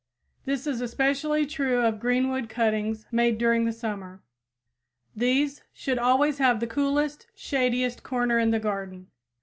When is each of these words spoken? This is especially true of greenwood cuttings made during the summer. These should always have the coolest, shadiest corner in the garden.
This 0.45 0.65
is 0.65 0.81
especially 0.81 1.45
true 1.45 1.81
of 1.85 1.99
greenwood 1.99 2.49
cuttings 2.49 3.05
made 3.11 3.37
during 3.37 3.65
the 3.65 3.71
summer. 3.71 4.23
These 5.15 5.61
should 5.73 5.99
always 5.99 6.39
have 6.39 6.59
the 6.59 6.65
coolest, 6.65 7.27
shadiest 7.35 8.01
corner 8.01 8.39
in 8.39 8.49
the 8.49 8.59
garden. 8.59 9.11